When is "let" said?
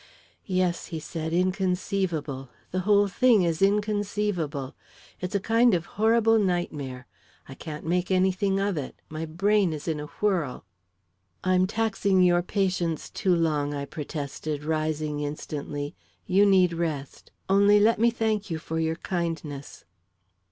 17.79-17.99